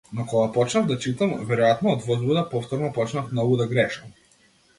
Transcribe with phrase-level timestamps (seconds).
[0.13, 4.19] Но кога почнав да читам, веројатно од возбуда, повторно почнав многу да грешам.